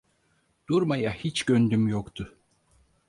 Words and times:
Durmaya 0.69 1.13
hiç 1.13 1.43
gönlüm 1.45 1.87
yoktu. 1.87 2.37